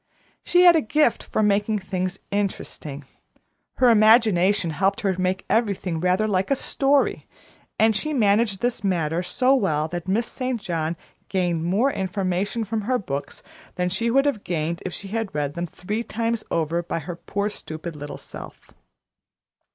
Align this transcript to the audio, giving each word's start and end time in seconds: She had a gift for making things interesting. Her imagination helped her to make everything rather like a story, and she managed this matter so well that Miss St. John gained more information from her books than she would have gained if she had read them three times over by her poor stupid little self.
She 0.43 0.63
had 0.63 0.75
a 0.75 0.81
gift 0.81 1.21
for 1.21 1.43
making 1.43 1.77
things 1.77 2.17
interesting. 2.31 3.05
Her 3.75 3.91
imagination 3.91 4.71
helped 4.71 5.01
her 5.01 5.13
to 5.13 5.21
make 5.21 5.45
everything 5.47 5.99
rather 5.99 6.27
like 6.27 6.49
a 6.49 6.55
story, 6.55 7.27
and 7.77 7.95
she 7.95 8.11
managed 8.11 8.61
this 8.61 8.83
matter 8.83 9.21
so 9.21 9.53
well 9.53 9.87
that 9.89 10.07
Miss 10.07 10.25
St. 10.25 10.59
John 10.59 10.97
gained 11.29 11.63
more 11.65 11.91
information 11.93 12.63
from 12.63 12.81
her 12.81 12.97
books 12.97 13.43
than 13.75 13.89
she 13.89 14.09
would 14.09 14.25
have 14.25 14.43
gained 14.43 14.81
if 14.87 14.91
she 14.91 15.09
had 15.09 15.35
read 15.35 15.53
them 15.53 15.67
three 15.67 16.01
times 16.01 16.43
over 16.49 16.81
by 16.81 16.97
her 16.97 17.15
poor 17.15 17.47
stupid 17.47 17.95
little 17.95 18.17
self. 18.17 18.71